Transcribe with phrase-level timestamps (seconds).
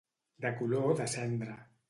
[0.45, 1.61] De color de cendra.